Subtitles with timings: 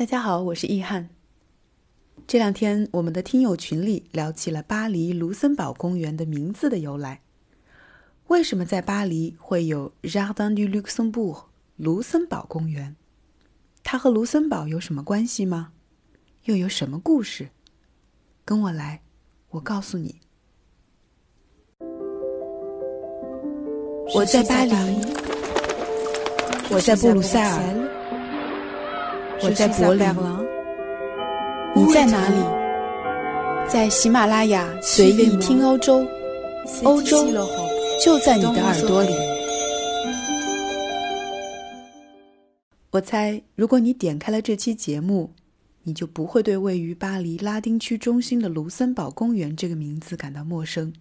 [0.00, 1.10] 大家好，我是易翰。
[2.26, 7.20] 这两天，我们的听友群里聊起了巴黎卢森堡公园的名字的由来。
[8.28, 11.42] 为什么在巴黎会有 Jardin du Luxembourg
[11.76, 12.96] 卢森堡公园？
[13.82, 15.72] 它和卢森堡有什么关系吗？
[16.44, 17.50] 又有什么故事？
[18.46, 19.02] 跟我来，
[19.50, 20.18] 我告诉你。
[24.14, 24.72] 我在巴黎，
[26.70, 27.99] 我在布鲁塞尔，
[29.42, 30.06] 我在柏林。
[31.74, 32.36] 你在哪里？
[33.68, 36.06] 在喜马拉雅随意听欧洲，
[36.82, 37.26] 欧洲
[38.04, 39.14] 就在你的耳朵里。
[42.90, 45.32] 我猜，如果你点开了这期节目，
[45.84, 50.92] 你就不会对位于巴黎拉丁区中心的卢森堡公园这个名字感到陌生。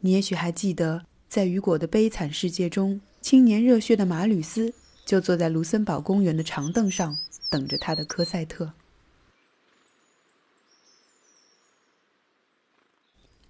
[0.00, 1.02] 你也许还记得。
[1.28, 4.72] 在雨果的悲惨世界中，青年热血的马吕斯
[5.08, 7.16] 就坐在卢森堡公园的长凳上，
[7.48, 8.74] 等着他的科赛特。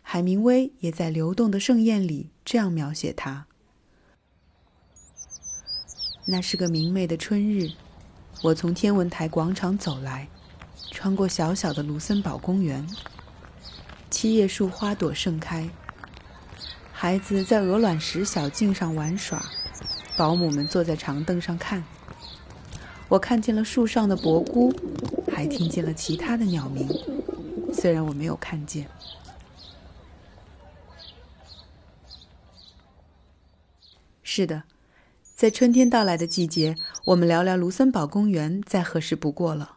[0.00, 3.48] 海明威也在《流动的盛宴》里这样描写他：
[6.26, 7.72] 那是个明媚的春日，
[8.44, 10.28] 我从天文台广场走来，
[10.92, 12.88] 穿过小小的卢森堡公园，
[14.10, 15.68] 七叶树花朵盛开。
[16.92, 19.44] 孩子在鹅卵石小径上玩耍，
[20.18, 21.84] 保姆们坐在长凳上看。
[23.08, 24.74] 我看见了树上的蘑菇，
[25.32, 26.88] 还听见了其他的鸟鸣，
[27.72, 28.88] 虽然我没有看见。
[34.24, 34.64] 是的，
[35.36, 36.74] 在春天到来的季节，
[37.06, 39.76] 我们聊聊卢森堡公园再合适不过了，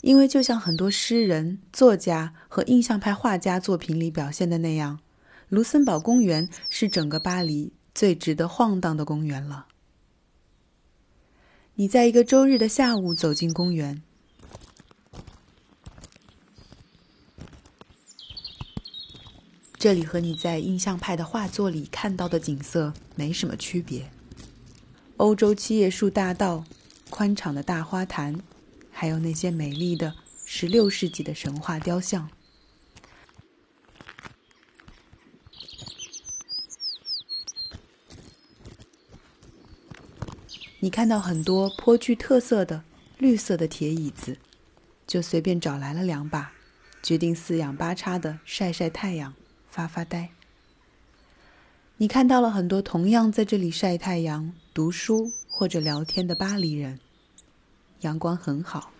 [0.00, 4.98] 因为就像很多诗人、作家和印象派画家作品里表现的那样。
[5.48, 9.66] 卢森堡公园是整个巴黎最值得晃荡的公园了。
[11.76, 14.02] 你在一个周日的下午走进公园，
[19.74, 24.10] 这里和你在印象派的画作里看到的景色没什么区别。
[25.18, 26.64] 欧洲七叶树大道、
[27.10, 28.40] 宽敞的大花坛，
[28.90, 32.28] 还有那些美丽的十六世纪的神话雕像。
[40.84, 42.84] 你看到很多颇具特色的
[43.16, 44.36] 绿色的铁椅子，
[45.06, 46.52] 就随便找来了两把，
[47.02, 49.32] 决定四仰八叉的晒晒太阳、
[49.66, 50.28] 发发呆。
[51.96, 57.00] 你看到了很多同样在这里晒太阳、读书或者聊天的巴黎人，
[58.00, 58.92] 阳光很好。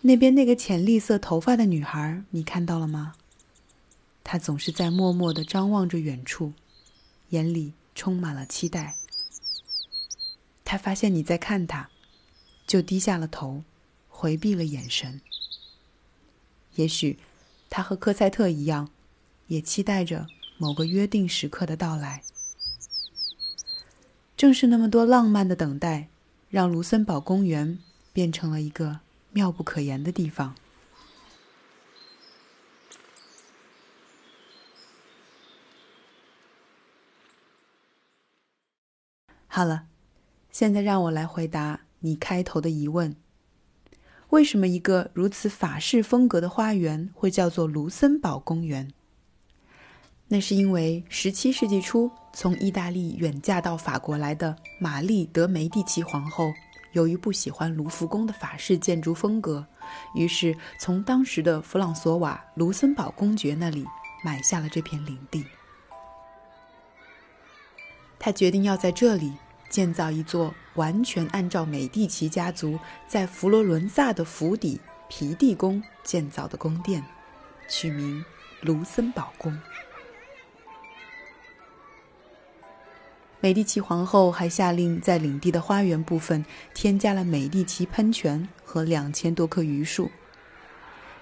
[0.00, 3.12] 那边那个浅绿色头发的女孩，你看到了吗？
[4.28, 6.52] 他总是在默默的张望着远处，
[7.28, 8.96] 眼里充满了期待。
[10.64, 11.88] 他发现你在看他，
[12.66, 13.62] 就低下了头，
[14.08, 15.20] 回避了眼神。
[16.74, 17.20] 也许，
[17.70, 18.90] 他和科赛特一样，
[19.46, 20.26] 也期待着
[20.58, 22.24] 某个约定时刻的到来。
[24.36, 26.08] 正是那么多浪漫的等待，
[26.50, 27.78] 让卢森堡公园
[28.12, 28.98] 变成了一个
[29.30, 30.56] 妙不可言的地方。
[39.56, 39.84] 好了，
[40.50, 43.16] 现在让我来回答你开头的疑问：
[44.28, 48.92] 为什么一个如此法式风格的花园会叫做卢森堡公园？
[50.28, 56.52] 那是因为17世纪初从意大利远嫁到法国来的玛丽·德·梅蒂奇皇后，
[56.92, 59.66] 由于不喜欢卢浮宫的法式建筑风格，
[60.14, 63.86] 于是从当时的弗朗索瓦·卢森堡公爵那里
[64.22, 65.42] 买下了这片领地。
[68.18, 69.32] 他决定要在这里。
[69.76, 77.04] 建造一座完全按照美第奇家族在佛罗伦萨的府邸皮蒂宫建造的宫殿，
[77.68, 78.24] 取名
[78.62, 79.54] 卢森堡宫。
[83.38, 90.10] 美第奇皇后还下令在领地的花园部分添加了美第奇喷泉和两千多棵榆树。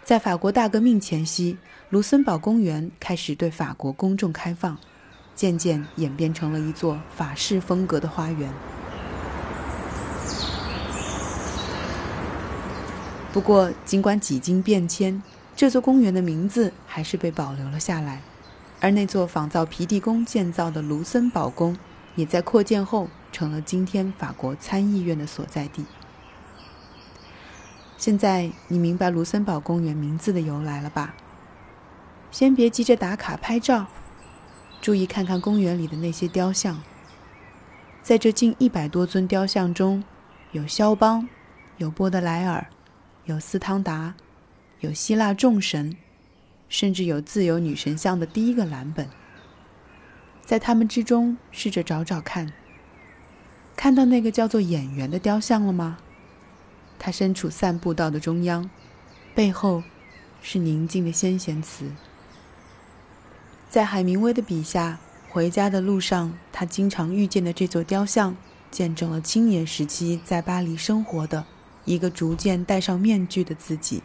[0.04, 1.58] 在法国大革命前夕，
[1.90, 4.78] 卢森堡公园开始对法国公众开放。
[5.34, 8.52] 渐渐演变成了一座法式风格的花园。
[13.32, 15.20] 不过，尽管几经变迁，
[15.56, 18.22] 这座公园的名字还是被保留了下来，
[18.80, 21.76] 而那座仿造皮蒂宫建造的卢森堡宫，
[22.14, 25.84] 也在扩建后成了今天法国参议院的所在地。
[27.96, 31.14] 现在你明白卢森堡公园名字的由来了吧？
[32.30, 33.86] 先别急着打卡拍照。
[34.84, 36.82] 注意看看公园里的那些雕像。
[38.02, 40.04] 在这近一百多尊雕像中，
[40.52, 41.26] 有肖邦，
[41.78, 42.66] 有波德莱尔，
[43.24, 44.12] 有斯汤达，
[44.80, 45.96] 有希腊众神，
[46.68, 49.08] 甚至有自由女神像的第一个蓝本。
[50.42, 52.52] 在他们之中，试着找找看，
[53.74, 55.96] 看到那个叫做演员的雕像了吗？
[56.98, 58.68] 他身处散步道的中央，
[59.34, 59.82] 背后
[60.42, 61.90] 是宁静的先贤祠。
[63.74, 68.36] 在海明威的笔下，回家的路上，他经常遇见的这座雕像，
[68.70, 71.44] 见证了青年时期在巴黎生活的
[71.84, 74.00] 一个逐渐戴上面具的自己。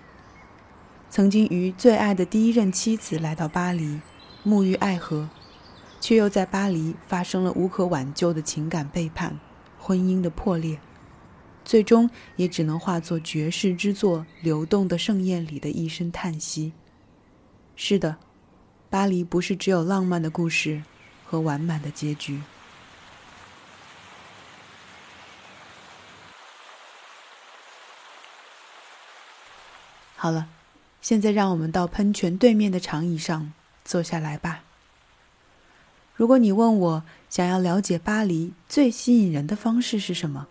[1.12, 4.00] 曾经与最爱的第一任妻子来到巴黎，
[4.44, 5.30] 沐浴爱河。
[6.02, 9.40] 却又在巴黎发生了无可挽救的情感背叛，
[9.78, 10.80] 婚姻的破裂，
[11.64, 16.74] 最终也只能化作绝世之作《流动的盛宴》里的一声叹息。
[17.76, 18.18] 是的，
[18.90, 20.82] 巴黎不是只有浪漫的故事
[21.24, 22.42] 和完满的结局。
[30.16, 30.48] 好了，
[31.02, 33.54] 现在让我们到喷泉对面的长椅上
[33.86, 34.64] 坐下来吧。
[36.16, 40.46] 如果你问我想要了解巴黎最吸引人的方式是什么，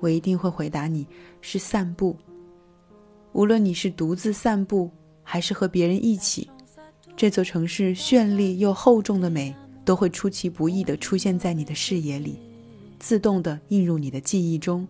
[0.00, 1.06] 我一定会回答你
[1.42, 2.16] 是散步。
[3.32, 4.90] 无论你是独自散步，
[5.22, 6.50] 还是和别人一起，
[7.22, 9.54] 这座城市绚丽又厚重的美
[9.84, 12.36] 都会出其不意地出现在你的视野里，
[12.98, 14.84] 自动地映入你的记忆中，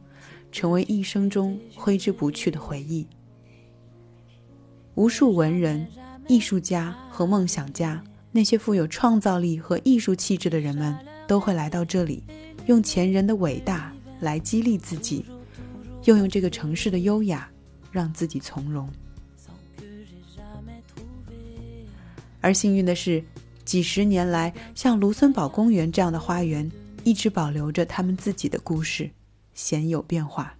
[0.50, 3.06] 成为一生中挥之不去的回忆。
[4.94, 5.86] 无数文人、
[6.26, 8.02] 艺术家和梦想家。
[8.30, 10.96] 那些富有创造力和艺术气质的人们
[11.28, 12.24] 都会来到这里，
[12.64, 15.26] 用前人的伟大来激励自己，
[16.04, 17.46] 又用这个城市的优雅
[17.90, 18.88] 让自己从容。
[22.42, 23.24] 而幸运的是，
[23.64, 26.70] 几十年来，像卢森堡公园这样的花园
[27.04, 29.10] 一直保留着他们自己的故事，
[29.54, 30.54] 鲜有变化。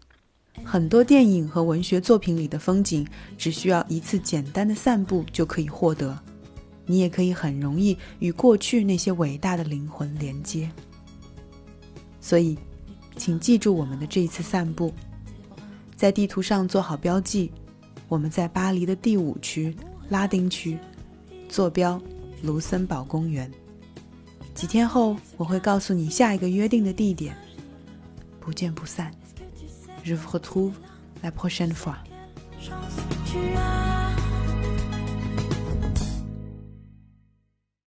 [0.64, 3.06] 很多电影和文学作品里的风景，
[3.36, 6.18] 只需要一次简单的散步就可以获得。
[6.84, 10.70] 你也可以很容易与过去那些伟大的灵魂连接，
[12.20, 12.58] 所以，
[13.16, 14.92] 请记住我们的这一次散步，
[15.96, 17.50] 在地图上做好标记。
[18.08, 19.74] 我们在巴黎的第五区
[20.10, 20.76] 拉丁区，
[21.52, 22.00] 坐标
[22.42, 23.48] 卢森堡公园。
[24.54, 27.36] 几天后，我会告诉你下一个约定的地点。
[28.40, 29.12] 不见不散。
[30.02, 30.72] Je vous retrouve
[31.22, 31.96] la prochaine fois.